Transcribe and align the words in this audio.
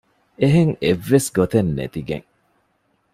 އެހެން 0.39 0.73
އެއްވެސް 0.81 1.29
ގޮތެއް 1.37 1.71
ނެތިގެން 1.77 2.27